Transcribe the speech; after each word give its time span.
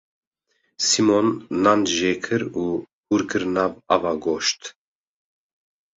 Sîmon 0.87 1.27
nan 1.63 1.81
jêkir 1.97 2.41
û 2.63 2.65
hûr 3.07 3.21
kir 3.29 3.43
nav 3.55 3.71
ava 3.95 4.13
goşt. 4.23 4.61